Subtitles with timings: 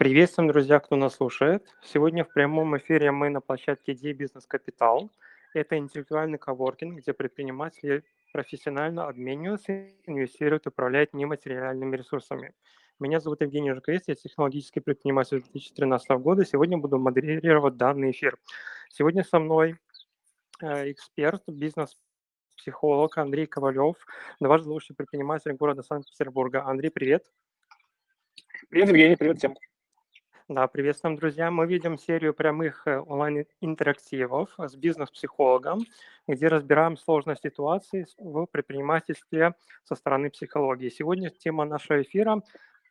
[0.00, 1.68] Приветствуем, друзья, кто нас слушает.
[1.82, 5.10] Сегодня в прямом эфире мы на площадке Идеи Бизнес Капитал.
[5.52, 8.02] Это интеллектуальный коворкинг, где предприниматели
[8.32, 12.54] профессионально обмениваются, инвестируют, управляют нематериальными ресурсами.
[12.98, 16.46] Меня зовут Евгений Жукрец, я технологический предприниматель 2013 года.
[16.46, 18.38] Сегодня буду модерировать данный эфир.
[18.88, 19.76] Сегодня со мной
[20.62, 23.96] э, эксперт, бизнес-психолог Андрей Ковалев,
[24.40, 26.64] дважды лучший предприниматель города Санкт-Петербурга.
[26.64, 27.30] Андрей, привет.
[28.70, 29.54] Привет, Евгений, привет всем.
[30.50, 31.48] Да, приветствуем, друзья.
[31.52, 35.78] Мы видим серию прямых э, онлайн-интерактивов с бизнес-психологом,
[36.26, 40.88] где разбираем сложные ситуации в предпринимательстве со стороны психологии.
[40.88, 42.42] Сегодня тема нашего эфира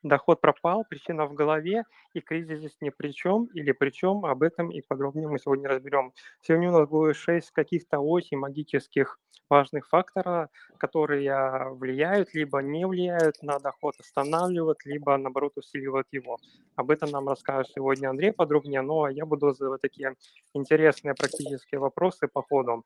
[0.04, 4.44] Доход пропал, причина в голове, и кризис здесь ни при чем, или при чем, об
[4.44, 6.14] этом и подробнее мы сегодня разберем.
[6.42, 13.42] Сегодня у нас будет шесть каких-то очень магических важных факторов, которые влияют, либо не влияют
[13.42, 16.38] на доход, останавливают, либо, наоборот, усиливают его.
[16.78, 20.16] Об этом нам расскажет сегодня Андрей подробнее, но я буду задавать такие
[20.54, 22.86] интересные практические вопросы по ходу.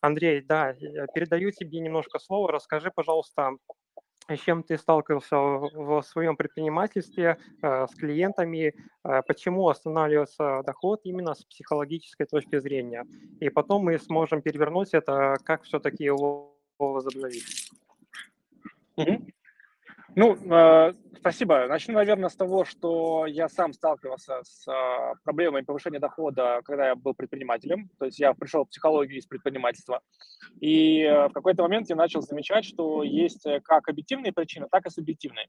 [0.00, 0.74] Андрей, да,
[1.14, 2.50] передаю тебе немножко слова.
[2.50, 3.52] Расскажи, пожалуйста,
[4.36, 11.34] с чем ты сталкивался в своем предпринимательстве э, с клиентами, э, почему останавливается доход именно
[11.34, 13.04] с психологической точки зрения.
[13.40, 17.70] И потом мы сможем перевернуть это, как все-таки его возобновить.
[18.96, 19.26] Угу.
[20.16, 21.66] Ну, э, спасибо.
[21.68, 26.94] Начну, наверное, с того, что я сам сталкивался с э, проблемой повышения дохода, когда я
[26.96, 27.90] был предпринимателем.
[27.98, 30.00] То есть я пришел в психологию из предпринимательства.
[30.60, 34.86] И э, в какой-то момент я начал замечать, что есть э, как объективные причины, так
[34.86, 35.46] и субъективные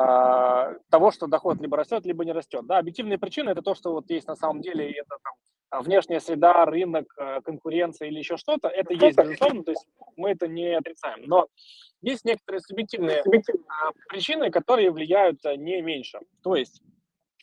[0.00, 2.66] э, того, что доход либо растет, либо не растет.
[2.66, 5.34] Да, объективные причины– это то, что вот есть на самом деле, это там
[5.80, 9.86] внешняя среда, рынок, э, конкуренция или еще что-то, это есть, безусловно, то есть
[10.16, 11.24] мы это не отрицаем.
[11.26, 11.48] Но
[12.00, 16.20] есть некоторые субъективные а, причины, которые влияют не меньше.
[16.42, 16.82] То есть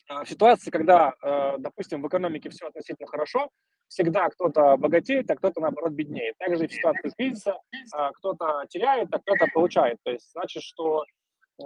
[0.08, 1.14] а, в ситуации, когда,
[1.58, 3.50] допустим, в экономике все относительно хорошо,
[3.88, 6.36] всегда кто-то богатеет, а кто-то, наоборот, беднеет.
[6.38, 7.58] Также в ситуации кризиса
[8.14, 9.98] кто-то теряет, а кто-то получает.
[10.02, 11.04] То есть значит, что а,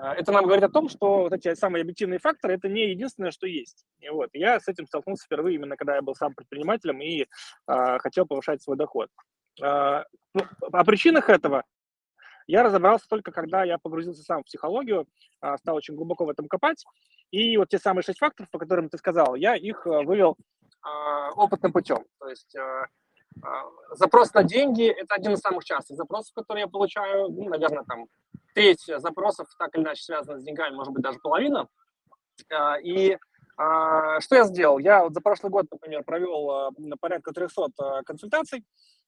[0.03, 3.47] это нам говорит о том, что вот эти самые объективные факторы– это не единственное, что
[3.47, 3.85] есть.
[4.01, 7.99] И вот я с этим столкнулся впервые именно когда я был сам предпринимателем и э,
[7.99, 9.09] хотел повышать свой доход.
[9.63, 10.43] Э, ну,
[10.73, 11.65] о причинах этого
[12.47, 15.07] я разобрался только когда я погрузился сам в психологию,
[15.43, 16.85] э, стал очень глубоко в этом копать.
[17.31, 20.37] И вот те самые шесть факторов, по которым ты сказал, я их вывел
[20.85, 22.05] э, опытным путем.
[22.19, 22.85] То есть э,
[23.93, 28.07] Запрос на деньги– это один из самых частых запросов, которые я получаю, ну, наверное, там
[28.57, 31.69] треть запросов так или иначе связана с деньгами, может быть, даже половина.
[32.51, 33.19] А, и
[33.59, 34.79] а, что я сделал?
[34.79, 38.65] Я вот за прошлый год, например, провел а, порядка 300 консультаций.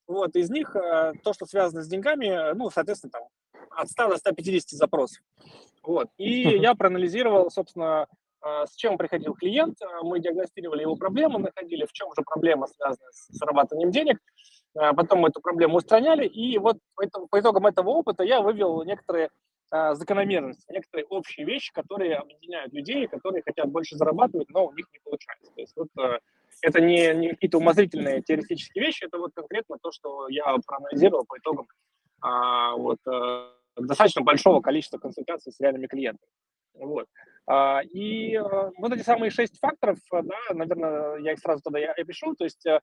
[0.07, 3.23] Вот, из них то, что связано с деньгами, ну, соответственно, там
[3.69, 5.21] от 100 до 150 запросов.
[5.83, 6.07] Вот.
[6.17, 8.07] И я проанализировал, собственно,
[8.41, 13.27] с чем приходил клиент, мы диагностировали его проблему, находили, в чем же проблема связана с
[13.37, 14.17] зарабатыванием денег,
[14.73, 19.29] потом мы эту проблему устраняли, и вот по итогам этого опыта я вывел некоторые
[19.71, 24.87] а, закономерности, некоторые общие вещи, которые объединяют людей, которые хотят больше зарабатывать, но у них
[24.91, 25.51] не получается.
[25.53, 26.19] То есть вот а,
[26.63, 31.37] это не, не какие-то умозрительные теоретические вещи, это вот конкретно то, что я проанализировал по
[31.37, 31.67] итогам
[32.19, 36.31] а, вот, а, достаточно большого количества консультаций с реальными клиентами.
[36.73, 37.05] Вот.
[37.45, 41.91] А, и а, вот эти самые шесть факторов, да, наверное, я их сразу тогда я
[41.91, 42.33] опишу.
[42.33, 42.81] То есть а,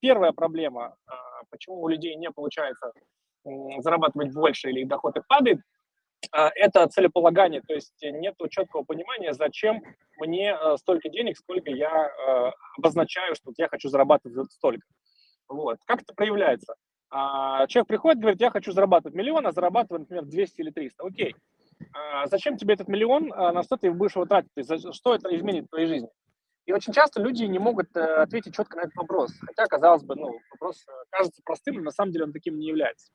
[0.00, 1.14] первая проблема, а,
[1.50, 2.92] почему у людей не получается
[3.78, 5.58] зарабатывать больше или доход их падает,
[6.32, 9.82] а, это целеполагание, то есть нет четкого понимания, зачем
[10.18, 12.10] мне столько денег, сколько я
[12.76, 14.86] обозначаю, что я хочу зарабатывать столько.
[15.48, 15.78] Вот.
[15.86, 16.74] Как это проявляется?
[17.10, 21.04] Человек приходит, говорит, я хочу зарабатывать миллион, а зарабатывать, например, 200 или 300.
[21.06, 21.36] Окей.
[22.24, 24.50] Зачем тебе этот миллион, на что ты будешь его тратить?
[24.94, 26.08] Что это изменит в твоей жизни?
[26.66, 29.32] И очень часто люди не могут э, ответить четко на этот вопрос.
[29.40, 32.66] Хотя, казалось бы, ну, вопрос э, кажется простым, но на самом деле он таким не
[32.66, 33.12] является.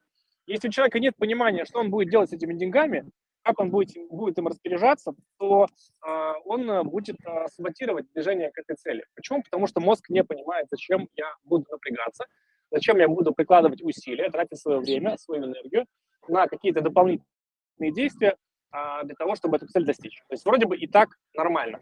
[0.48, 3.12] Если у человека нет понимания, что он будет делать с этими деньгами,
[3.44, 8.78] как он будет, будет им распоряжаться, то э, он будет э, саботировать движение к этой
[8.78, 9.06] цели.
[9.16, 9.44] Почему?
[9.44, 12.28] Потому что мозг не понимает, зачем я буду напрягаться,
[12.72, 15.86] зачем я буду прикладывать усилия, тратить свое время, свою энергию
[16.30, 18.38] на какие-то дополнительные действия
[18.72, 20.20] э, для того, чтобы эту цель достичь.
[20.30, 21.80] То есть вроде бы и так нормально.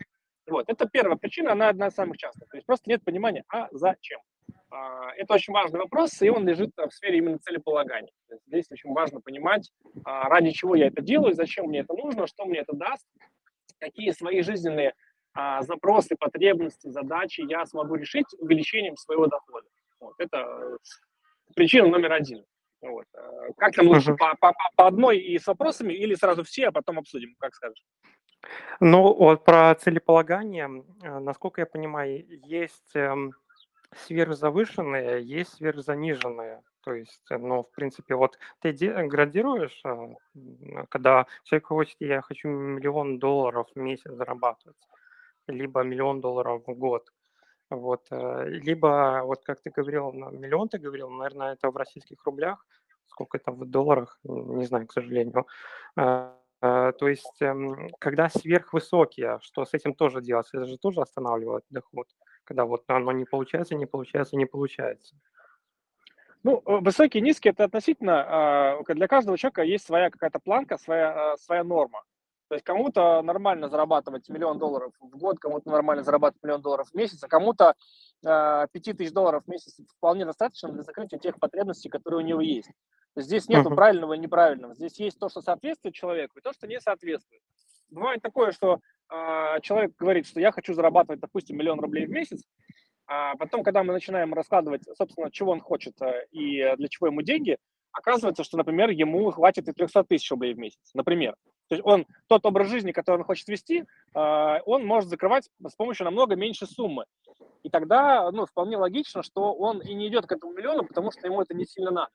[0.50, 0.70] Вот.
[0.70, 2.50] Это первая причина, она одна из самых частых.
[2.50, 4.20] То есть просто нет понимания, а зачем.
[4.72, 8.12] А, это очень важный вопрос, и он лежит в сфере именно целеполагания.
[8.48, 9.72] здесь очень важно понимать,
[10.06, 13.06] а, ради чего я это делаю, зачем мне это нужно, что мне это даст,
[13.80, 14.94] какие свои жизненные
[15.34, 19.68] а, запросы, потребности, задачи я смогу решить увеличением своего дохода.
[20.00, 20.16] Вот.
[20.20, 20.78] Это
[21.56, 22.46] причина номер один.
[22.82, 23.06] Вот.
[23.14, 26.72] Э, как нам лучше, по, по, по одной и с вопросами, или сразу все, а
[26.72, 27.84] потом обсудим, как скажешь?
[28.80, 33.34] Ну, вот про целеполагание, э, насколько я понимаю, есть эм,
[34.06, 36.62] сверхзавышенные, есть сверхзаниженные.
[36.84, 38.72] То есть, э, ну, в принципе, вот ты
[39.08, 39.82] градируешь,
[40.90, 44.78] когда человек хочет, я хочу миллион долларов в месяц зарабатывать,
[45.48, 47.10] либо миллион долларов в год.
[47.70, 52.24] Вот, э, либо, вот как ты говорил, на миллион ты говорил, наверное, это в российских
[52.26, 52.66] рублях,
[53.06, 55.46] сколько это в долларах, не знаю, к сожалению.
[55.96, 60.48] А, а, то есть, эм, когда сверхвысокие, что с этим тоже делать?
[60.54, 62.08] Это же тоже останавливает доход,
[62.44, 65.16] когда вот оно не получается, не получается, не получается.
[66.44, 68.26] Ну, э, высокие, низкие, это относительно,
[68.80, 72.04] а, для каждого человека есть своя какая-то планка, своя, своя норма.
[72.50, 76.96] То есть кому-то нормально зарабатывать миллион долларов в год, кому-то нормально зарабатывать миллион долларов в
[76.96, 77.76] месяц, а кому-то
[78.26, 82.42] э, 5 тысяч долларов в месяц вполне достаточно для закрытия тех потребностей, которые у него
[82.42, 82.72] есть.
[83.16, 83.76] Здесь нет uh-huh.
[83.76, 84.74] правильного и неправильного.
[84.74, 87.44] Здесь есть то, что соответствует человеку, и то, что не соответствует.
[87.92, 88.80] Бывает такое, что
[89.12, 92.42] э, человек говорит, что я хочу зарабатывать, допустим, миллион рублей в месяц,
[93.06, 97.22] а потом, когда мы начинаем раскладывать, собственно, чего он хочет э, и для чего ему
[97.22, 97.58] деньги,
[97.92, 101.36] оказывается, что, например, ему хватит и 300 тысяч рублей в месяц, например.
[101.70, 105.76] То есть он, тот образ жизни, который он хочет вести, а, он может закрывать с
[105.76, 107.06] помощью намного меньше суммы.
[107.64, 111.28] И тогда, ну, вполне логично, что он и не идет к этому миллиону, потому что
[111.28, 112.12] ему это не сильно надо.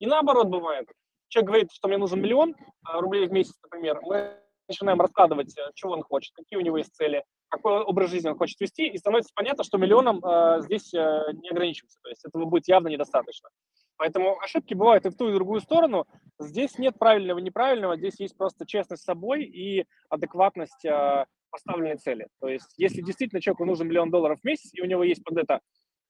[0.00, 0.88] И наоборот бывает.
[1.28, 4.00] Человек говорит, что мне нужен миллион а, рублей в месяц, например.
[4.02, 4.36] Мы
[4.68, 8.36] начинаем раскладывать, э, чего он хочет, какие у него есть цели, какой образ жизни он
[8.36, 11.98] хочет вести, и становится понятно, что миллионом э, здесь э, не ограничивается.
[12.02, 13.48] То есть этого будет явно недостаточно.
[13.98, 16.06] Поэтому ошибки бывают и в ту, и в другую сторону.
[16.38, 22.28] Здесь нет правильного, неправильного, здесь есть просто честность с собой и адекватность э, поставленной цели.
[22.40, 25.38] То есть, если действительно человеку нужен миллион долларов в месяц, и у него есть под
[25.38, 25.60] это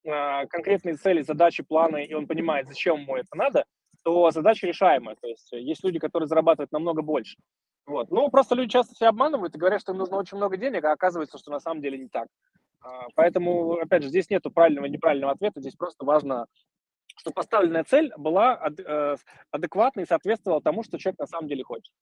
[0.05, 3.65] э, конкретные цели, задачи, планы, и он понимает, зачем ему это надо,
[4.03, 5.17] то задача решаемая.
[5.21, 7.37] То есть, есть люди, которые зарабатывают намного больше.
[7.87, 8.11] Вот.
[8.11, 10.93] Ну, просто люди часто себя обманывают и говорят, что им нужно очень много денег, а
[10.93, 12.27] оказывается, что на самом деле не так.
[13.15, 16.47] Поэтому, опять же, здесь нет правильного и неправильного ответа, здесь просто важно
[17.17, 19.17] чтобы поставленная цель была э,
[19.51, 21.93] адекватной и соответствовала тому, что человек на самом деле хочет.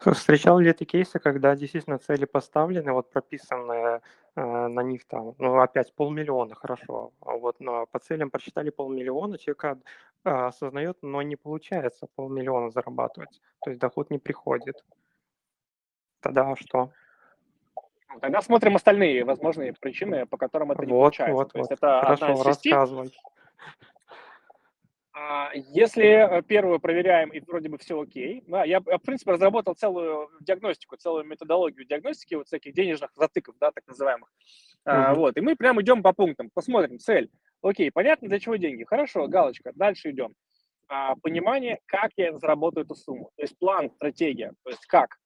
[0.00, 4.00] Встречал ли ты кейсы, когда действительно цели поставлены, вот прописанные
[4.34, 9.38] э, на них там, ну опять полмиллиона, хорошо, а вот но по целям прочитали полмиллиона,
[9.38, 9.76] человек э,
[10.24, 14.84] осознает, но не получается полмиллиона зарабатывать, то есть доход не приходит.
[16.20, 16.90] Тогда что?
[18.12, 21.34] Ну, тогда смотрим остальные возможные причины, по которым это не вот, получается.
[21.34, 21.70] Вот, то вот.
[21.70, 23.12] есть это Хорошо, одна из.
[25.22, 29.74] А, если э, первую проверяем и вроде бы все окей, да, я, в принципе, разработал
[29.74, 34.30] целую диагностику, целую методологию диагностики вот всяких денежных затыков, да, так называемых.
[34.30, 34.92] Mm-hmm.
[34.92, 37.30] А, вот, и мы прям идем по пунктам, посмотрим, цель.
[37.60, 38.84] Окей, понятно, для чего деньги?
[38.84, 40.32] Хорошо, галочка, дальше идем.
[40.88, 43.30] А, понимание, как я заработаю эту сумму.
[43.36, 45.18] То есть план, стратегия, то есть как.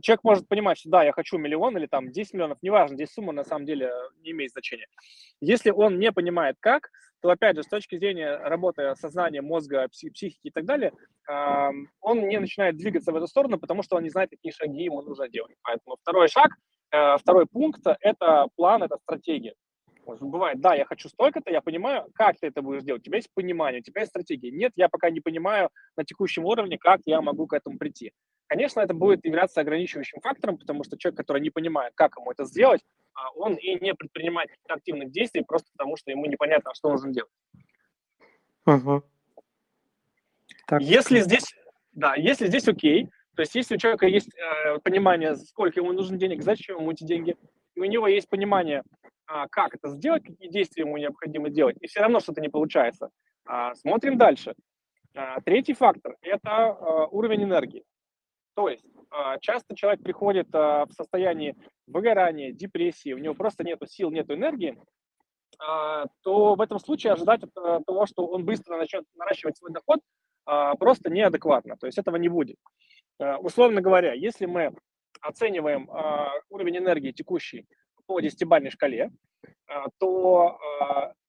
[0.00, 3.32] Человек может понимать, что да, я хочу миллион или там 10 миллионов, неважно, здесь сумма
[3.32, 3.90] на самом деле
[4.22, 4.86] не имеет значения.
[5.40, 10.48] Если он не понимает как, то опять же, с точки зрения работы сознания, мозга, психики
[10.48, 10.92] и так далее,
[12.00, 15.02] он не начинает двигаться в эту сторону, потому что он не знает, какие шаги ему
[15.02, 15.54] нужно делать.
[15.62, 16.50] Поэтому второй шаг,
[16.92, 19.54] э, второй пункт– это план, это стратегия.
[20.06, 23.02] Бывает, да, я хочу столько-то, я понимаю, как ты это будешь делать.
[23.02, 24.50] У тебя есть понимание, у тебя есть стратегия.
[24.50, 28.12] Нет, я пока не понимаю на текущем уровне, как я могу к этому прийти.
[28.48, 32.44] Конечно, это будет являться ограничивающим фактором, потому что человек, который не понимает, как ему это
[32.44, 32.80] сделать,
[33.34, 37.32] он и не предпринимает активных действий просто потому, что ему непонятно, что нужно делать.
[38.66, 39.02] Угу.
[40.66, 40.82] Так.
[40.82, 41.54] Если здесь,
[41.92, 46.16] да, если здесь окей, то есть если у человека есть э, понимание, сколько ему нужно
[46.16, 47.36] денег, зачем ему эти деньги,
[47.74, 48.82] и у него есть понимание,
[49.28, 53.10] э, как это сделать, какие действия ему необходимо делать, и все равно что-то не получается,
[53.48, 54.54] э, смотрим дальше.
[55.14, 57.84] Э, третий фактор– это э, уровень энергии.
[58.54, 58.99] То есть а,
[59.40, 64.78] часто человек приходит а, в состоянии выгорания, депрессии, у него просто нет сил, нет энергии,
[65.58, 67.52] а, то в этом случае ожидать от
[67.84, 70.00] того, что он быстро начнет наращивать свой доход,
[70.78, 71.76] просто неадекватно.
[71.76, 72.56] То есть этого не будет.
[73.18, 74.74] Условно говоря, если мы
[75.20, 75.88] оцениваем
[76.48, 77.66] уровень энергии текущий
[78.06, 79.10] по десятибалльной шкале,
[79.98, 80.58] то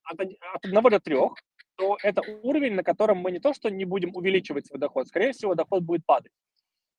[0.04, 0.20] от
[0.64, 1.16] 1 до 3,
[1.76, 5.34] то это уровень, на котором мы не то, что не будем увеличивать свой доход, скорее
[5.34, 6.32] всего, доход будет падать.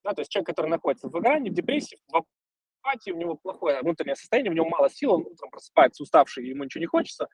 [0.04, 2.25] Да, то есть человек, который находится в выгорании, в депрессии, в
[2.82, 6.64] апатии, у него плохое внутреннее состояние, у него мало сил, он утром просыпается уставший, ему
[6.64, 7.28] ничего не хочется.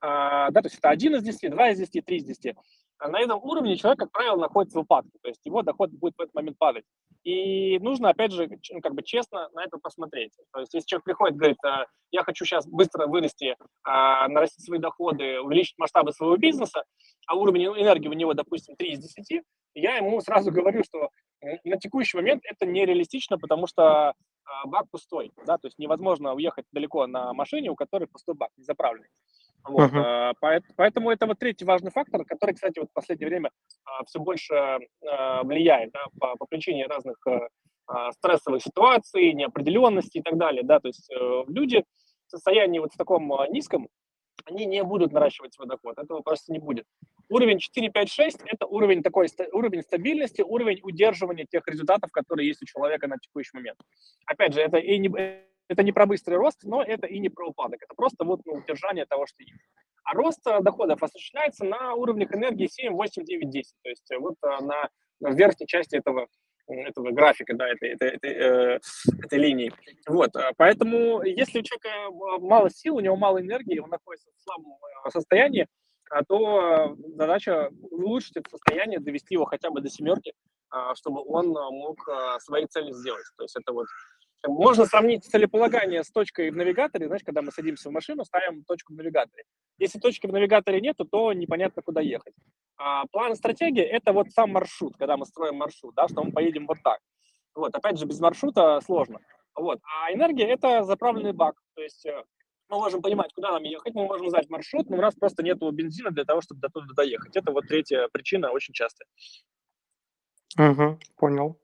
[0.00, 2.54] А, да, то есть это один из десяти, два из десяти, три из десяти.
[3.00, 6.20] на этом уровне человек, как правило, находится в упадке, то есть его доход будет в
[6.20, 6.84] этот момент падать.
[7.24, 10.32] И нужно, опять же, ну, как бы честно на это посмотреть.
[10.52, 14.78] То есть если человек приходит, говорит, «А, я хочу сейчас быстро вырасти, а, нарастить свои
[14.78, 16.84] доходы, увеличить масштабы своего бизнеса,
[17.26, 19.42] а уровень энергии у него, допустим, 3 из 10,
[19.74, 21.08] я ему сразу говорю, что
[21.64, 26.66] на текущий момент это нереалистично, потому что а, бак пустой, да, то есть невозможно уехать
[26.72, 29.08] далеко на машине, у которой пустой бак, не заправленный.
[29.66, 30.34] Вот, uh-huh.
[30.76, 33.50] Поэтому это вот третий важный фактор, который, кстати, вот в последнее время
[34.06, 34.78] все больше
[35.42, 37.16] влияет да, по, по причине разных
[38.12, 40.62] стрессовых ситуаций, неопределенности и так далее.
[40.64, 41.84] Да, то есть э, люди
[42.26, 43.88] в состоянии вот в таком низком,
[44.44, 46.86] они не будут наращивать свой доход, этого просто не будет.
[47.28, 52.62] Уровень 4, 5, 6– это уровень такой, уровень стабильности, уровень удерживания тех результатов, которые есть
[52.62, 53.78] у человека на текущий момент.
[54.26, 55.08] Опять же, это и не,
[55.68, 57.82] это не про быстрый рост, но это и не про упадок.
[57.82, 59.54] Это просто вот ну, удержание того, что есть.
[60.04, 63.74] А рост э, доходов осуществляется на уровнях энергии 7, 8, 9, 10.
[63.82, 66.28] То есть э, вот э, на, на верхней части этого,
[66.68, 68.80] этого графика, да, этой, этой, этой, э,
[69.22, 69.72] этой линии.
[70.06, 74.78] Вот, поэтому если у человека мало сил, у него мало энергии, он находится в слабом
[75.10, 75.66] состоянии,
[76.28, 80.32] то задача улучшить это состояние, довести его хотя бы до семерки,
[80.94, 82.08] чтобы он мог
[82.40, 83.24] свои цели сделать.
[83.36, 83.86] То есть это вот
[84.46, 87.06] можно сравнить целеполагание с точкой в навигаторе.
[87.06, 89.44] Знаешь, когда мы садимся в машину, ставим точку в навигаторе.
[89.78, 92.34] Если точки в навигаторе нету, то непонятно, куда ехать.
[92.76, 96.66] А план стратегии– это вот сам маршрут, когда мы строим маршрут, да, что мы поедем
[96.66, 97.00] вот так.
[97.54, 99.20] Вот, опять же, без маршрута сложно.
[99.54, 99.80] Вот.
[99.82, 101.54] А энергия– это заправленный бак.
[101.74, 102.24] То есть э,
[102.68, 105.58] мы можем понимать, куда нам ехать, мы можем знать маршрут, но у нас просто нет
[105.58, 107.36] бензина для того, чтобы до туда доехать.
[107.36, 109.06] Это вот третья причина, очень частая.
[110.58, 111.58] Угу, понял.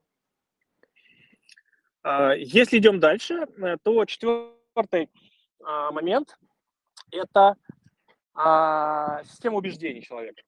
[2.03, 5.09] А, если идем дальше, э, то четвертый
[5.63, 6.37] а, момент–
[7.11, 7.55] это
[8.33, 10.41] а, система убеждений человека.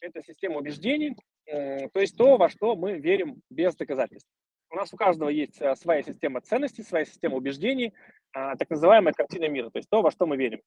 [0.00, 4.28] Это система убеждений, то есть то, во что мы верим без доказательств.
[4.70, 7.94] У нас у каждого есть э, своя система ценностей, своя система убеждений,
[8.32, 10.60] так называемая картина мира, то есть то, во что мы верим.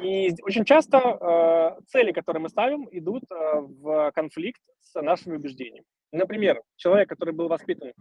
[0.00, 5.84] И очень часто э, цели, которые мы ставим, идут в конфликт с нашими убеждениями.
[6.12, 7.92] Например, человек, который был воспитан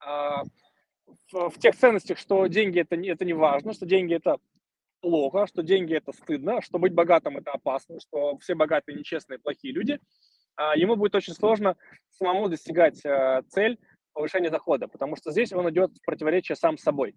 [0.00, 4.38] в, в тех ценностях, что деньги это, это не важно, что деньги это
[5.00, 9.72] плохо, что деньги это стыдно, что быть богатым это опасно, что все богатые нечестные, плохие
[9.72, 9.98] люди,
[10.56, 11.76] а, ему будет очень сложно
[12.10, 13.78] самому достигать а, цель
[14.12, 17.14] повышения дохода, потому что здесь он идет в противоречие сам с собой.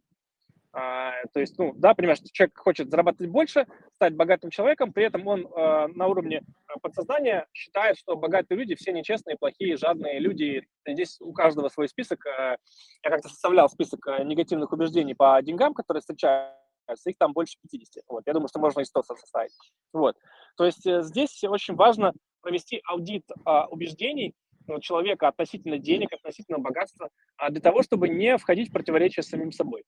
[0.75, 5.27] А, то есть, ну, да, понимаешь, человек хочет зарабатывать больше, стать богатым человеком, при этом
[5.27, 6.42] он э, на уровне
[6.82, 10.68] подсознания считает, что богатые люди все нечестные, плохие, жадные люди.
[10.88, 12.25] Здесь у каждого свой список.
[12.25, 12.58] Э,
[13.03, 16.58] я как-то составлял список негативных убеждений по деньгам, которые встречаются,
[17.06, 18.03] их там больше 50.
[18.08, 18.24] Вот.
[18.25, 19.51] Я думаю, что можно и 100 составить.
[19.94, 20.15] Вот.
[20.58, 24.34] То есть э, здесь очень важно провести аудит э, убеждений
[24.80, 27.10] человека относительно денег, относительно богатства,
[27.50, 29.84] для того, чтобы не входить в противоречие с самим собой.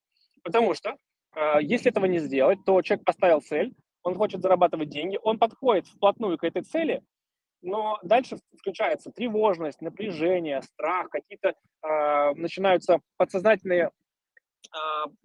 [0.45, 0.95] Потому что
[1.35, 3.73] э, если этого не сделать, то человек поставил цель,
[4.03, 7.01] он хочет зарабатывать деньги, он подходит вплотную к этой цели,
[7.63, 14.69] но дальше включается тревожность, напряжение, страх, какие-то э, начинаются подсознательные э,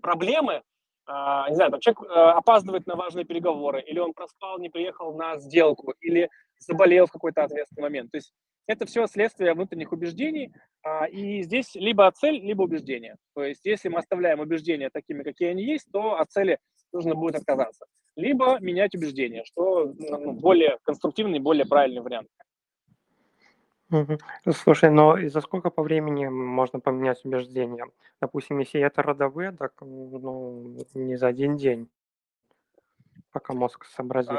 [0.01, 0.63] проблемы.
[1.07, 5.15] Э, не знаю, там человек э, опаздывает на важные переговоры, или он проспал, не приехал
[5.15, 8.11] на сделку, или заболел в какой-то ответственный момент.
[8.11, 8.33] То есть
[8.71, 13.17] это все следствие внутренних убеждений, а, и здесь либо цель, либо убеждение.
[13.35, 16.59] То есть если мы оставляем убеждения такими, какие они есть, то от цели
[16.93, 17.87] нужно будет отказаться.
[18.17, 22.29] Либо менять убеждения, что ну, более конструктивный, более правильный вариант.
[24.55, 27.87] Слушай, но и за сколько по времени можно поменять убеждения?
[28.21, 31.89] Допустим, если это родовые, так ну, не за один день,
[33.33, 34.31] пока мозг сообразит.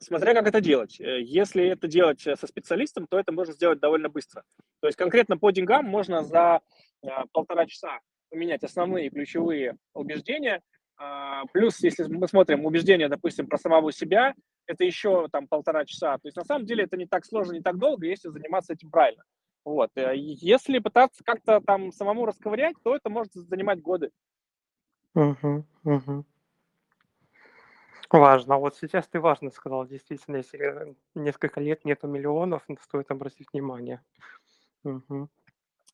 [0.00, 1.00] Смотря как это делать.
[1.00, 4.44] Э, если это делать э, со специалистом, то это можно сделать довольно быстро.
[4.80, 6.60] То есть конкретно по деньгам можно за
[7.02, 7.98] э, полтора часа
[8.30, 10.60] поменять основные ключевые убеждения.
[11.00, 14.34] А, плюс, если мы смотрим убеждения, допустим, про самого себя,
[14.66, 16.18] это еще там полтора часа.
[16.18, 18.90] То есть на самом деле это не так сложно, не так долго, если заниматься этим
[18.90, 19.22] правильно.
[19.64, 19.90] Вот.
[19.94, 24.10] Если пытаться как-то там самому расковырять, то это может занимать годы.
[25.14, 26.24] Угу, угу.
[28.10, 28.56] Важно.
[28.56, 34.02] Вот сейчас ты важно сказал, действительно, если несколько лет нету миллионов, стоит обратить внимание.
[34.84, 35.28] Угу.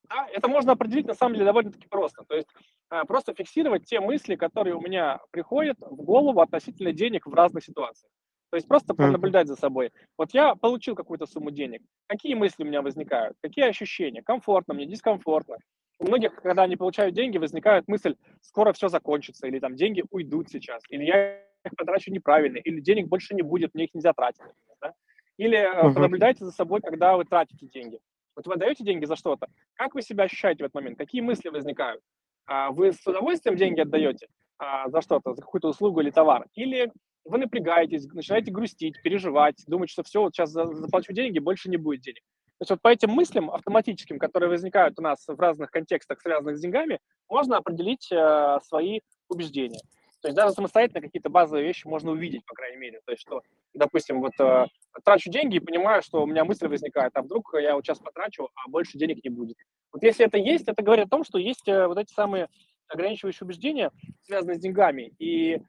[0.09, 2.23] Да, это можно определить на самом деле довольно-таки просто.
[2.23, 2.47] То есть
[2.91, 7.63] э, просто фиксировать те мысли, которые у меня приходят в голову относительно денег в разных
[7.63, 8.11] ситуациях.
[8.51, 9.91] То есть просто пронаблюдать за собой.
[10.17, 11.81] Вот я получил какую-то сумму денег.
[12.07, 13.35] Какие мысли у меня возникают?
[13.41, 14.21] Какие ощущения?
[14.21, 15.57] Комфортно мне, дискомфортно?
[15.99, 20.49] У многих, когда они получают деньги, возникает мысль, скоро все закончится, или там деньги уйдут
[20.49, 24.43] сейчас, или я их потрачу неправильно, или денег больше не будет, мне их нельзя тратить.
[24.81, 24.93] Да?
[25.37, 25.93] Или uh-huh.
[25.93, 27.99] понаблюдайте за собой, когда вы тратите деньги.
[28.35, 29.47] Вот вы отдаете деньги за что-то.
[29.73, 30.97] Как вы себя ощущаете в этот момент?
[30.97, 32.01] Какие мысли возникают?
[32.45, 36.45] А вы с удовольствием деньги отдаете а, за что-то, за какую-то услугу или товар?
[36.53, 36.91] Или
[37.23, 42.01] вы напрягаетесь, начинаете грустить, переживать, думать, что все, вот сейчас заплачу деньги, больше не будет
[42.01, 42.21] денег.
[42.57, 46.57] То есть вот по этим мыслям автоматическим, которые возникают у нас в разных контекстах, связанных
[46.57, 49.81] с деньгами, можно определить э, свои убеждения.
[50.25, 52.99] То есть даже самостоятельно какие-то базовые вещи можно увидеть, по крайней мере.
[53.05, 53.43] То есть что,
[53.75, 54.65] допустим, вот э,
[55.03, 58.49] трачу деньги и понимаю, что у меня мысль возникает, а вдруг я вот сейчас потрачу,
[58.55, 59.55] а больше денег не будет.
[59.93, 62.47] Вот если это есть, это говорит о том, что есть э, вот эти самые
[62.87, 63.91] ограничивающие убеждения,
[64.23, 65.13] связанные с деньгами.
[65.19, 65.59] И э,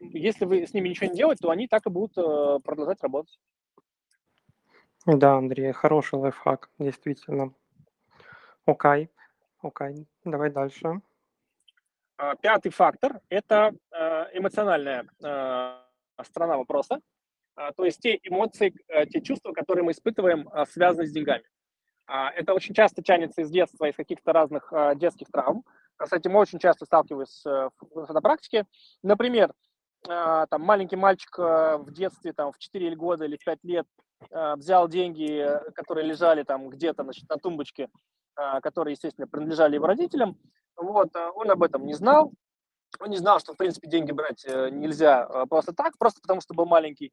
[0.00, 3.38] если вы с ними ничего не делаете, то они так и будут э, продолжать работать.
[5.06, 7.54] Да, Андрей, хороший лайфхак, действительно.
[8.66, 9.08] Окей,
[9.62, 11.00] окей, давай дальше.
[12.20, 15.74] А, пятый фактор– это э, эмоциональная э,
[16.22, 17.00] сторона вопроса,
[17.56, 21.44] а, то есть те эмоции, э, те чувства, которые мы испытываем, а, связаны с деньгами.
[22.06, 25.64] Это очень часто тянется из детства, из каких-то разных детских травм.
[26.04, 28.66] С этим очень часто сталкиваюсь в практике.
[29.04, 29.54] Например,
[30.02, 33.86] там маленький мальчик в детстве, там, в 4 года или в 5 лет
[34.28, 37.88] взял деньги, которые лежали там где-то значит, на тумбочке,
[38.34, 40.36] которые, естественно, принадлежали его родителям,
[40.76, 42.32] вот, э, он об этом не знал.
[42.98, 46.40] Он не знал, что, в принципе, деньги брать э, нельзя э, просто так, просто потому
[46.40, 47.12] что был маленький.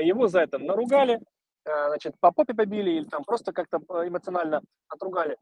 [0.00, 1.20] Его за это наругали,
[1.64, 5.36] значит, по попе побили или там просто как-то эмоционально отругали.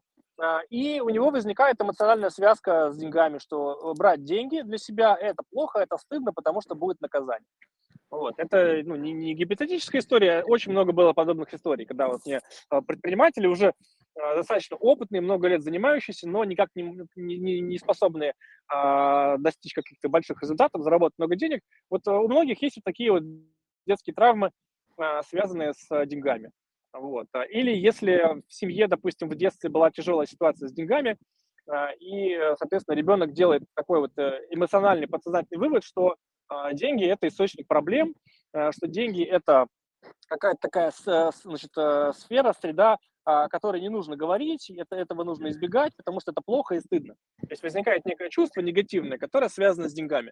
[0.69, 5.79] И у него возникает эмоциональная связка с деньгами, что брать деньги для себя– это плохо,
[5.79, 7.47] это стыдно, потому что будет наказание.
[8.09, 8.33] Вот.
[8.37, 12.41] Это ну, не, не гипотетическая история, очень много было подобных историй, когда вот мне
[12.85, 13.73] предприниматели уже
[14.15, 16.83] достаточно опытные, много лет занимающиеся, но никак не,
[17.15, 18.33] не, не способные
[18.67, 21.61] а, достичь каких-то больших результатов, заработать много денег.
[21.89, 23.23] Вот а, у многих есть вот такие вот
[23.85, 24.51] детские травмы,
[24.97, 26.51] а, связанные с деньгами.
[26.93, 27.27] Вот.
[27.49, 31.17] Или если в семье, допустим, в детстве была тяжелая ситуация с деньгами,
[31.99, 36.17] и, соответственно, ребенок делает такой вот э, эмоциональный, подсознательный вывод, что
[36.73, 38.15] деньги– это источник проблем,
[38.51, 39.67] что деньги– это
[40.27, 40.91] какая-то такая
[41.43, 46.31] значит, э, сфера, среда, о которой не нужно говорить, это, этого нужно избегать, потому что
[46.31, 47.15] это плохо и стыдно.
[47.41, 50.31] То есть возникает некое чувство негативное, которое связано с деньгами.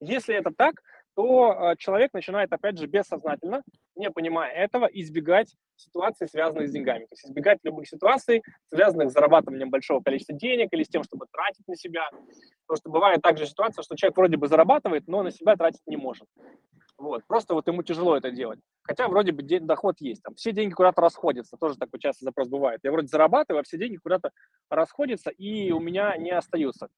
[0.00, 0.74] Если это так,
[1.16, 3.62] то человек начинает, опять же, бессознательно,
[3.96, 7.00] не понимая этого, избегать ситуаций, связанных с деньгами.
[7.00, 11.26] То есть избегать любых ситуаций, связанных с зарабатыванием большого количества денег или с тем, чтобы
[11.32, 12.08] тратить на себя.
[12.66, 15.96] Потому что бывает также ситуация, что человек вроде бы зарабатывает, но на себя тратить не
[15.96, 16.28] может.
[16.96, 17.24] Вот.
[17.26, 18.60] Просто вот ему тяжело это делать.
[18.90, 20.20] Хотя вроде бы доход есть.
[20.20, 21.56] Там все деньги куда-то расходятся.
[21.56, 22.80] Тоже такой часто запрос бывает.
[22.82, 24.32] Я вроде зарабатываю, а все деньги куда-то
[24.68, 26.88] расходятся и у меня не остаются.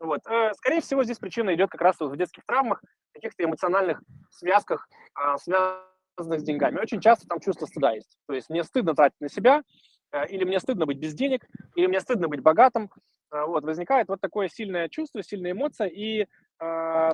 [0.00, 0.26] Вот.
[0.26, 2.82] Э, скорее всего, здесь причина идет как раз в детских травмах,
[3.12, 6.80] каких-то эмоциональных связках, а, связанных с деньгами.
[6.80, 8.18] Очень часто там чувство стыда есть.
[8.26, 9.62] То есть мне стыдно тратить на себя,
[10.10, 12.90] э, или мне стыдно быть без денег, или мне стыдно быть богатым.
[13.32, 16.26] Э, вот, возникает вот такое сильное чувство, сильная эмоция, и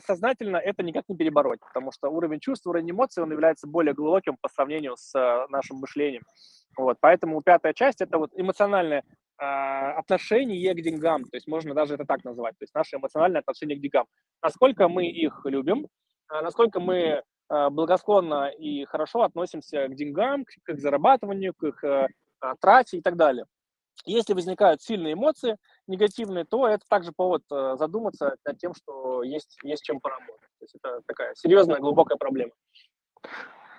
[0.07, 4.37] сознательно это никак не перебороть, потому что уровень чувств, уровень эмоций, он является более глубоким
[4.41, 6.23] по сравнению с э, нашим мышлением.
[6.77, 9.03] Вот, поэтому пятая часть– это вот эмоциональное
[9.39, 13.41] э, отношение к деньгам, то есть можно даже это так назвать, то есть наше эмоциональное
[13.41, 14.07] отношение к деньгам.
[14.43, 15.89] Насколько мы их любим,
[16.31, 21.85] насколько мы благосклонно и хорошо относимся к деньгам, к, их зарабатыванию, к их
[22.61, 23.45] трате и так далее.
[24.07, 29.59] Если возникают сильные эмоции негативные, то это также повод э, задуматься над тем, что есть,
[29.63, 30.51] есть чем поработать.
[30.59, 32.53] То есть это такая серьезная, глубокая проблема.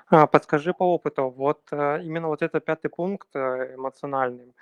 [0.07, 4.53] А, подскажи по опыту, вот э, именно вот этот пятый пункт э, эмоциональный,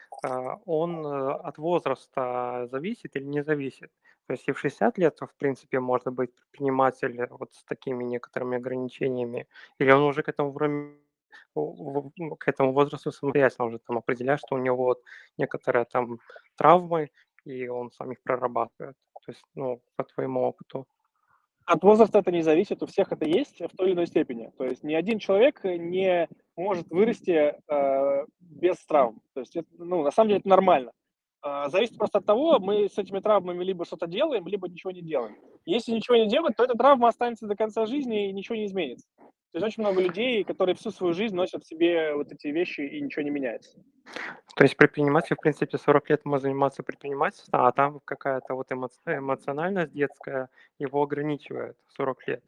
[0.66, 3.90] он от возраста зависит или не зависит?
[4.28, 8.58] То есть и в 60 лет, в принципе, можно быть предпринимателем вот с такими некоторыми
[8.58, 9.48] ограничениями,
[9.80, 10.96] или он уже к этому времени
[11.54, 15.04] к этому возрасту самостоятельно уже там определяет, что у него вот
[15.38, 16.20] некоторые там
[16.56, 17.10] травмы,
[17.46, 18.96] и он сам их прорабатывает.
[19.26, 20.88] То есть, ну, по твоему опыту.
[21.66, 24.52] От возраста это не зависит, у всех это есть в той или иной степени.
[24.58, 29.22] То есть ни один человек не может вырасти э, без травм.
[29.34, 30.92] То есть, это, ну, на самом деле это нормально.
[31.44, 35.02] Э, зависит просто от того, мы с этими травмами либо что-то делаем, либо ничего не
[35.02, 35.38] делаем.
[35.66, 39.08] Если ничего не делать, то эта травма останется до конца жизни и ничего не изменится.
[39.52, 42.82] То есть очень много людей, которые всю свою жизнь носят в себе вот эти вещи
[42.82, 43.84] и ничего не меняется.
[44.56, 49.92] То есть предприниматель, в принципе, 40 лет может заниматься предпринимательством, а там какая-то вот эмоциональность
[49.92, 52.44] детская его ограничивает 40 лет.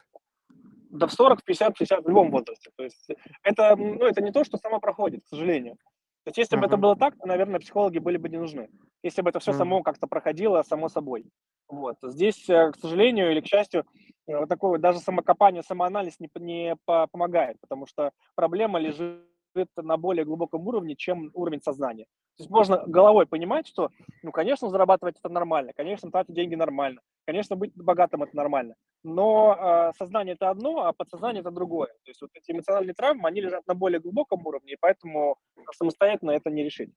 [0.92, 2.70] Да в 40, 50, 60 в любом возрасте.
[2.78, 3.10] То есть
[3.44, 5.76] это, ну, это не то, что само проходит, к сожалению.
[6.24, 6.62] То есть если uh-huh.
[6.62, 8.70] бы это было так, то, наверное, психологи были бы не нужны.
[9.04, 11.26] Если бы это все само как-то проходило само собой.
[11.68, 11.98] Вот.
[12.02, 13.86] Здесь, э, к сожалению или к счастью,
[14.28, 19.28] э, вот такое даже самокопание, самоанализ не, не помогает, потому что проблема лежит
[19.76, 22.06] на более глубоком уровне, чем уровень сознания.
[22.38, 23.90] То есть можно головой понимать, что,
[24.24, 29.56] ну, конечно, зарабатывать это нормально, конечно, тратить деньги нормально, конечно, быть богатым это нормально, но
[29.56, 31.90] э, сознание это одно, а подсознание это другое.
[31.90, 35.38] То есть вот эти эмоциональные травмы, они лежат на более глубоком уровне, и поэтому
[35.74, 36.92] самостоятельно это не решить.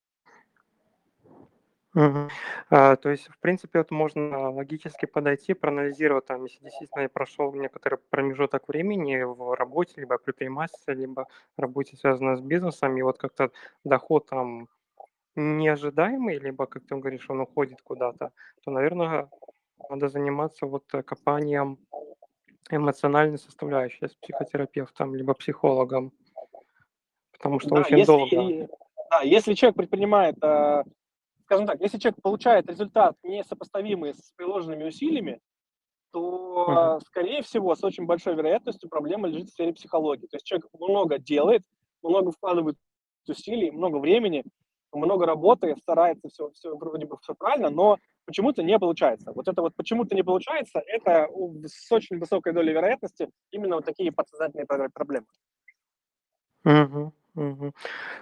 [2.70, 7.54] А, то есть, в принципе, вот можно логически подойти, проанализировать, там, если действительно я прошел
[7.54, 13.50] некоторый промежуток времени в работе, либо предпринимательстве, либо работе, связанной с бизнесом, и вот как-то
[13.84, 14.68] доход там
[15.36, 18.32] неожидаемый, либо, как ты говоришь, он уходит куда-то,
[18.64, 19.30] то, наверное,
[19.88, 21.78] надо заниматься вот копанием
[22.70, 26.12] эмоциональной составляющей с психотерапевтом, либо психологом,
[27.32, 28.68] потому что Да, очень если, долго.
[29.10, 30.82] да, если человек предпринимает э,
[31.46, 35.40] скажем так, если человек получает результат несопоставимый с приложенными усилиями,
[36.12, 40.26] то, скорее всего, с очень большой вероятностью проблема лежит в сфере психологии.
[40.26, 41.62] То есть человек много делает,
[42.02, 42.76] много вкладывает
[43.28, 44.44] усилий, много времени,
[44.92, 49.32] много работы, старается все, все вроде бы все правильно, но почему-то не получается.
[49.32, 51.28] Вот это вот почему-то не получается, это
[51.64, 55.26] с очень высокой долей вероятности именно вот такие подсознательные проблемы.
[56.64, 57.72] Угу, угу.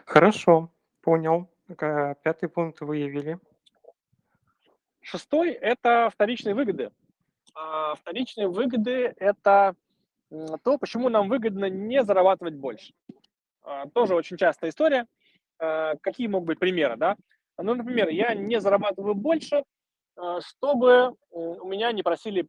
[0.04, 1.48] Хорошо, понял.
[1.66, 3.38] Пятый пункт выявили.
[5.00, 6.90] Шестой– это вторичные выгоды.
[7.54, 9.74] А вторичные выгоды– это
[10.62, 12.92] то, почему нам выгодно не зарабатывать больше.
[13.62, 15.06] А, тоже очень частая история.
[15.58, 17.16] А, какие могут быть примеры, да?
[17.56, 19.62] Ну, например, я не зарабатываю больше,
[20.40, 22.48] чтобы у меня не просили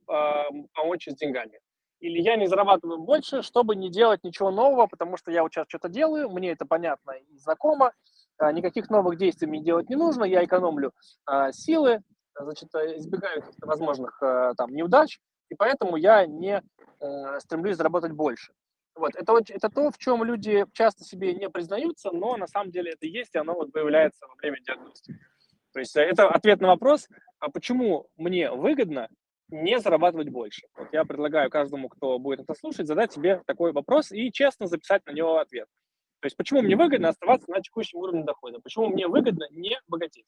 [0.73, 1.59] помочь с деньгами.
[1.99, 5.67] Или я не зарабатываю больше, чтобы не делать ничего нового, потому что я вот сейчас
[5.67, 7.93] что-то делаю, мне это понятно и знакомо,
[8.39, 10.93] никаких новых действий мне делать не нужно, я экономлю
[11.25, 12.01] а, силы,
[12.39, 15.19] значит, э, избегаю каких-то возможных а, там неудач,
[15.49, 16.61] и поэтому я не
[16.99, 18.51] а, стремлюсь заработать больше.
[18.95, 19.15] Вот.
[19.15, 23.05] Это, это то, в чем люди часто себе не признаются, но на самом деле это
[23.05, 25.19] есть, и оно вот появляется во время диагностики.
[25.73, 29.09] То есть это ответ на вопрос, а почему мне выгодно
[29.49, 30.67] не зарабатывать больше?
[30.77, 35.05] Вот я предлагаю каждому, кто будет это слушать, задать себе такой вопрос и честно записать
[35.05, 35.67] на него ответ.
[36.25, 38.59] То есть почему мне выгодно оставаться на текущем уровне дохода?
[38.59, 40.25] Почему мне выгодно не богатеть?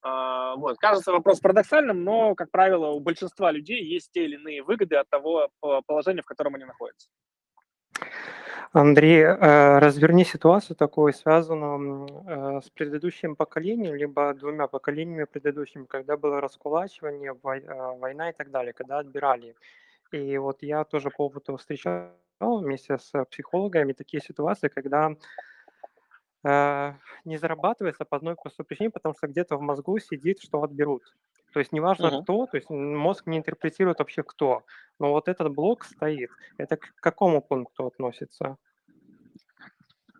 [0.00, 0.78] А, вот.
[0.78, 5.08] Кажется вопрос парадоксальным, но, как правило, у большинства людей есть те или иные выгоды от
[5.10, 5.48] того
[5.86, 7.08] положения, в котором они находятся.
[8.72, 16.16] Андрей, э, разверни ситуацию такую, связанную э, с предыдущим поколением, либо двумя поколениями предыдущими, когда
[16.16, 19.56] было раскулачивание, э, война и так далее, когда отбирали.
[20.14, 25.10] И вот я тоже по опыту встречал вместе с психологами такие ситуации, когда
[26.44, 26.92] э,
[27.24, 31.02] не зарабатывается по одной простой причине, потому что где-то в мозгу сидит, что отберут.
[31.52, 32.22] То есть неважно uh-huh.
[32.22, 34.62] кто, то есть мозг не интерпретирует вообще кто,
[35.00, 36.30] но вот этот блок стоит.
[36.58, 38.56] Это к какому пункту относится?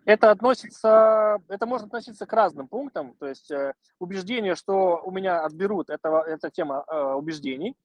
[0.03, 3.13] Это относится, это может относиться к разным пунктам.
[3.15, 7.75] То есть э, убеждение, что у меня отберут, это, это тема э, убеждений.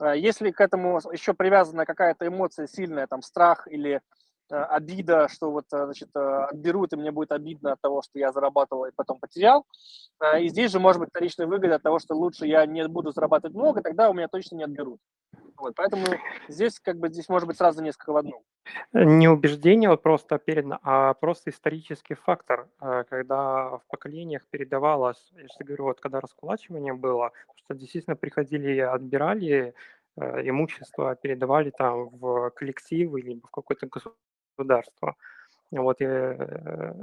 [0.00, 4.00] Э, если к этому еще привязана какая-то эмоция сильная, там страх или
[4.50, 8.86] обида, что вот, э, значит, отберут, и мне будет обидно от того, что я зарабатывал
[8.86, 9.66] и потом потерял.
[10.38, 13.56] И здесь же может быть вторичная выгода от того, что лучше я не буду зарабатывать
[13.56, 15.00] много, тогда у меня точно не отберут.
[15.56, 16.04] Вот, поэтому
[16.48, 18.42] здесь как бы здесь может быть сразу несколько в одном.
[18.92, 25.64] Не убеждение вот просто передано, а просто исторический фактор, когда в поколениях передавалось, я же
[25.64, 29.74] говорю, вот когда раскулачивание было, что действительно приходили и отбирали
[30.16, 33.86] э, имущество, передавали там в коллективы или в какое-то
[34.60, 35.16] государство.
[35.70, 36.94] Вот, и, э,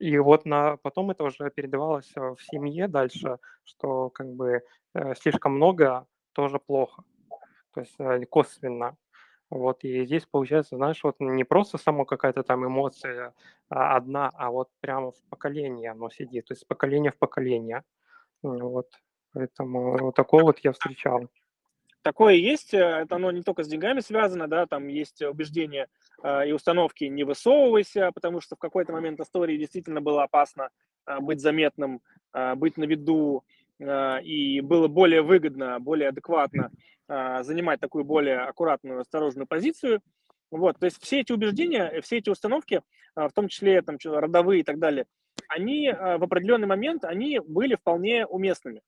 [0.00, 4.62] и вот на, потом это уже передавалось в семье дальше, что как бы
[4.94, 7.04] э, слишком много тоже плохо,
[7.74, 7.96] то есть
[8.28, 8.96] косвенно.
[9.50, 13.32] Вот, и здесь получается, знаешь, вот не просто само какая-то там эмоция
[13.70, 17.82] а одна, а вот прямо в поколении оно сидит, то есть поколение в поколение.
[18.42, 18.88] Вот.
[19.32, 21.28] Поэтому вот такое вот я встречал.
[22.08, 25.88] Такое есть, э, это оно не только с деньгами связано, да, там есть убеждения
[26.22, 30.70] э, и установки «не высовывайся», потому что в какой-то момент истории действительно было опасно
[31.06, 32.00] э, быть заметным,
[32.32, 33.44] э, быть на виду,
[33.78, 36.72] и было более выгодно, более адекватно
[37.06, 40.00] занимать такую более аккуратную, осторожную позицию.
[40.50, 42.82] Вот, то есть все эти убеждения, все эти установки,
[43.14, 45.06] в том числе там, родовые и так далее,
[45.46, 48.80] они в определенный момент, они были вполне уместными.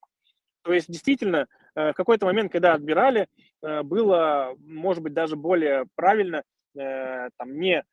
[0.62, 3.26] То есть действительно в какой-то момент, когда отбирали,
[3.62, 6.42] э, было, может быть, даже более правильно
[6.78, 7.84] э, там, не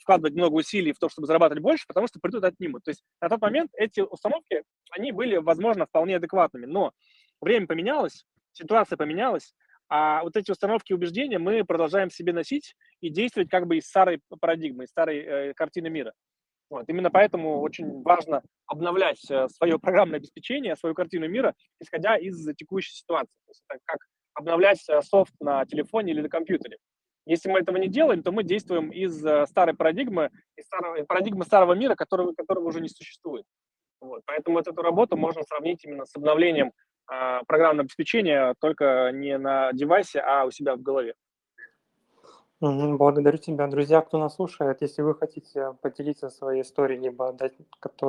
[0.00, 2.82] вкладывать много усилий в то, чтобы зарабатывать больше, потому что придут отнимут.
[2.82, 6.92] То есть на тот момент эти установки, они были, возможно, вполне адекватными, но
[7.40, 9.54] время поменялось, ситуация поменялась,
[9.90, 13.86] а вот эти установки и убеждения мы продолжаем себе носить и действовать как бы из
[13.86, 16.12] старой парадигмы, из старой э, картины мира.
[16.70, 16.88] Вот.
[16.88, 22.92] Именно поэтому очень важно обновлять э, свое программное обеспечение, свою картину мира, исходя из текущей
[22.92, 23.34] ситуации.
[23.46, 23.98] То есть это как
[24.34, 26.78] обновлять э, софт на телефоне или на компьютере.
[27.26, 31.44] Если мы этого не делаем, то мы действуем из э, старой парадигмы, из старого, парадигмы
[31.44, 33.44] старого мира, которого, которого уже не существует.
[34.00, 34.22] Вот.
[34.24, 36.72] Поэтому вот эту работу можно сравнить именно с обновлением
[37.12, 41.14] э, программного обеспечения, только не на девайсе, а у себя в голове.
[42.60, 43.66] Благодарю тебя.
[43.68, 47.54] Друзья, кто нас слушает, если вы хотите поделиться своей историей, либо дать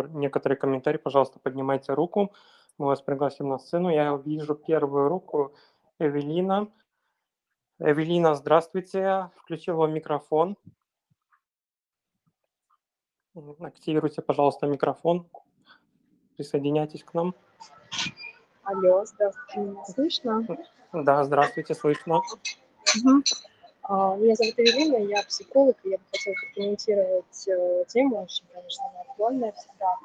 [0.10, 2.34] некоторые комментарии, пожалуйста, поднимайте руку.
[2.78, 3.90] Мы вас пригласим на сцену.
[3.90, 5.56] Я вижу первую руку
[6.00, 6.68] Эвелина.
[7.80, 9.32] Эвелина, здравствуйте.
[9.38, 10.58] Включил вам микрофон.
[13.62, 15.30] Активируйте, пожалуйста, микрофон.
[16.36, 17.36] Присоединяйтесь к нам.
[18.64, 20.46] Алло, здравствуйте, слышно?
[20.92, 22.18] Да, здравствуйте, слышно.
[22.18, 23.24] Угу.
[23.90, 29.02] Меня зовут Эвелина, я психолог, и я бы хотела прокомментировать э, тему, очень, конечно, она
[29.02, 29.96] актуальная всегда,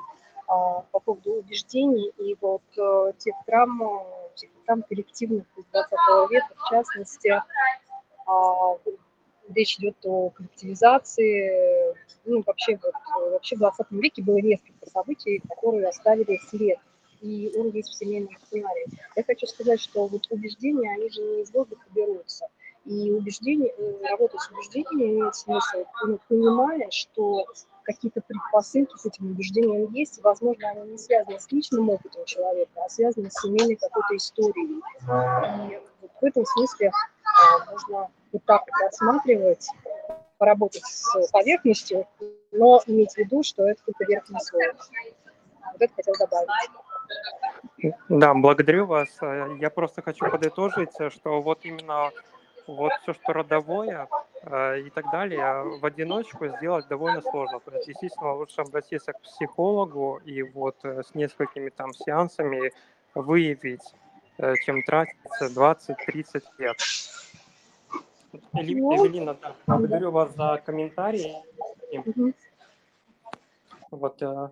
[0.49, 3.83] а, по поводу убеждений и вот э, тех травм,
[4.35, 7.43] тех травм коллективных из 20 века, в частности,
[8.27, 8.79] а,
[9.55, 11.95] речь идет о коллективизации.
[12.25, 12.95] Ну, вообще, вот,
[13.31, 16.79] вообще в 20 веке было несколько событий, которые оставили след
[17.21, 18.87] и он есть в семейном сценарии.
[19.15, 22.47] Я хочу сказать, что вот убеждения, они же не из воздуха берутся.
[22.87, 25.85] И убеждение, э, работать с убеждениями имеет смысл,
[26.29, 27.45] понимая, что
[27.83, 32.89] какие-то предпосылки с этим убеждением есть, возможно, они не связаны с личным опытом человека, а
[32.89, 34.81] связаны с семейной какой-то историей.
[35.73, 36.93] И вот в этом смысле
[37.25, 39.69] а, можно вот так рассматривать,
[40.39, 42.07] поработать с поверхностью,
[42.53, 44.73] но иметь в виду, что это только верхний слой.
[45.73, 46.49] Вот это хотел добавить.
[48.09, 49.09] Да, благодарю вас.
[49.61, 52.11] Я просто хочу подытожить, что вот именно
[52.67, 54.09] вот все, что родовое
[54.43, 57.61] э, и так далее, в одиночку сделать довольно сложно.
[57.61, 62.73] То есть, естественно, лучше обратиться к психологу и вот э, с несколькими там сеансами
[63.15, 63.95] выявить,
[64.39, 66.77] э, чем тратиться 20-30 лет.
[68.53, 71.37] Ну, Эвелина, да, благодарю вас за комментарии.
[73.91, 74.49] Вот, э, э,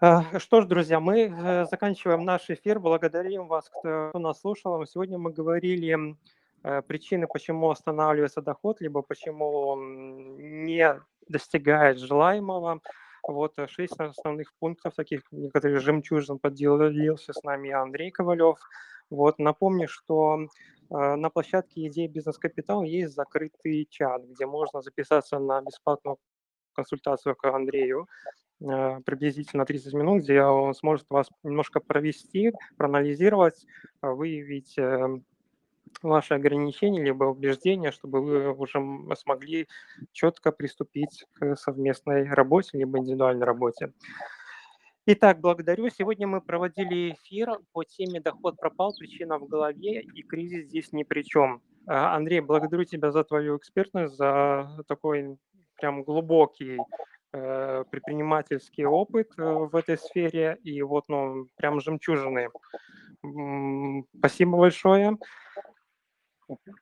[0.00, 2.80] что ж, друзья, мы э, заканчиваем наш эфир.
[2.80, 4.86] Благодарим вас, кто нас слушал.
[4.86, 6.16] Сегодня мы говорили
[6.86, 12.80] причины, почему останавливается доход, либо почему он не достигает желаемого.
[13.28, 18.56] Вот шесть основных пунктов, таких некоторых жемчужин поделился с нами Андрей Ковалев.
[19.10, 20.46] Вот напомню, что
[20.88, 26.16] на площадке «Идея бизнес-капитал» есть закрытый чат, где можно записаться на бесплатную
[26.72, 28.06] консультацию к Андрею
[28.60, 33.66] приблизительно 30 минут, где он сможет вас немножко провести, проанализировать,
[34.02, 35.24] выявить эм,
[36.02, 38.80] ваши ограничения либо убеждения, чтобы вы уже
[39.16, 39.68] смогли
[40.12, 43.92] четко приступить к совместной работе либо индивидуальной работе.
[45.06, 45.88] Итак, благодарю.
[45.88, 51.02] Сегодня мы проводили эфир по теме «Доход пропал, причина в голове и кризис здесь ни
[51.02, 51.62] при чем».
[51.86, 55.38] А, Андрей, благодарю тебя за твою экспертность, за такой
[55.76, 56.82] прям глубокий э,
[57.32, 62.48] предпринимательский опыт э, в этой сфере и вот, ну, прям жемчужины.
[64.18, 65.16] Спасибо большое.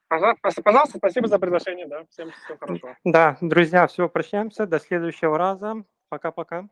[0.09, 2.05] Пожалуйста, спасибо за приглашение, да.
[2.11, 2.97] Всем всего хорошего.
[3.05, 4.67] Да, друзья, все, прощаемся.
[4.67, 5.85] До следующего раза.
[6.09, 6.69] Пока-пока.